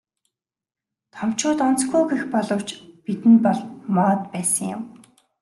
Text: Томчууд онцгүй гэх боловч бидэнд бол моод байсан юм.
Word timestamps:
Томчууд 1.15 1.59
онцгүй 1.67 2.03
гэх 2.11 2.23
боловч 2.33 2.69
бидэнд 3.03 3.39
бол 3.45 3.59
моод 3.95 4.21
байсан 4.33 4.65
юм. 4.75 4.81